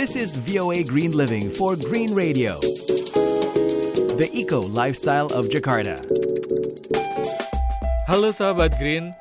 [0.00, 2.56] This is VOA Green Living for Green Radio.
[4.16, 6.00] The Eco Lifestyle of Jakarta.
[8.08, 9.12] Halo sahabat Green,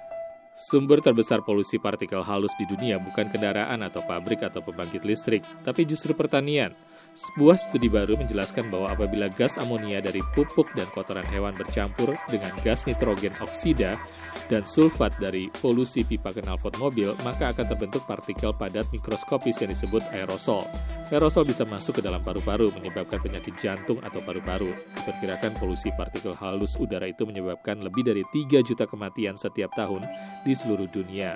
[0.56, 5.84] Sumber terbesar polusi partikel halus di dunia bukan kendaraan atau pabrik atau pembangkit listrik, tapi
[5.84, 6.72] justru pertanian.
[7.20, 12.56] Sebuah studi baru menjelaskan bahwa apabila gas amonia dari pupuk dan kotoran hewan bercampur dengan
[12.64, 14.00] gas nitrogen oksida
[14.48, 20.00] dan sulfat dari polusi pipa knalpot mobil, maka akan terbentuk partikel padat mikroskopis yang disebut
[20.16, 20.64] aerosol.
[21.12, 24.72] Aerosol bisa masuk ke dalam paru-paru, menyebabkan penyakit jantung atau paru-paru.
[25.04, 30.08] Diperkirakan polusi partikel halus udara itu menyebabkan lebih dari 3 juta kematian setiap tahun
[30.48, 31.36] di seluruh dunia.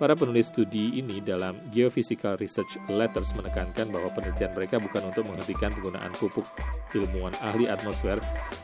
[0.00, 5.68] Para penulis studi ini dalam Geophysical Research Letters menekankan bahwa penelitian mereka bukan untuk menghentikan
[5.76, 6.48] penggunaan pupuk.
[6.94, 8.18] Ilmuwan ahli atmosfer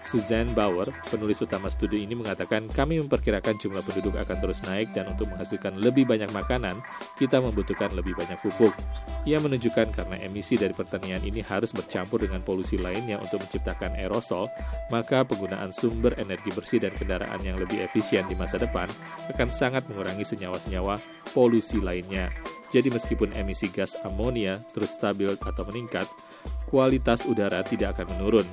[0.07, 5.11] Suzanne Bauer, penulis utama studi ini mengatakan kami memperkirakan jumlah penduduk akan terus naik dan
[5.11, 6.79] untuk menghasilkan lebih banyak makanan,
[7.19, 8.71] kita membutuhkan lebih banyak pupuk.
[9.27, 14.47] Ia menunjukkan karena emisi dari pertanian ini harus bercampur dengan polusi lainnya untuk menciptakan aerosol,
[14.95, 18.87] maka penggunaan sumber energi bersih dan kendaraan yang lebih efisien di masa depan
[19.35, 21.03] akan sangat mengurangi senyawa-senyawa
[21.35, 22.31] polusi lainnya.
[22.71, 26.07] Jadi meskipun emisi gas amonia terus stabil atau meningkat,
[26.69, 28.47] kualitas udara tidak akan menurun.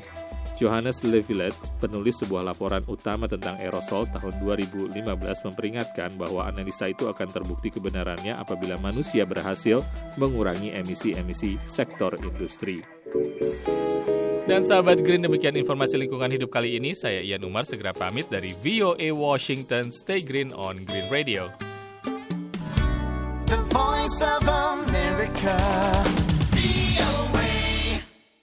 [0.53, 5.01] Johannes Levilet, penulis sebuah laporan utama tentang aerosol tahun 2015
[5.49, 9.81] memperingatkan bahwa analisa itu akan terbukti kebenarannya apabila manusia berhasil
[10.21, 12.85] mengurangi emisi-emisi sektor industri.
[14.43, 16.91] Dan sahabat Green, demikian informasi lingkungan hidup kali ini.
[16.91, 19.87] Saya Ian Umar, segera pamit dari VOA Washington.
[19.89, 21.47] Stay green on Green Radio.
[23.47, 25.72] The voice of America.